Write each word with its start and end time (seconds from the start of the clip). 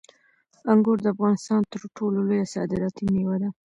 انګور 0.71 0.97
د 1.01 1.07
افغانستان 1.15 1.61
تر 1.73 1.81
ټولو 1.97 2.17
لویه 2.27 2.45
صادراتي 2.53 3.03
میوه 3.13 3.35
ده. 3.41 3.49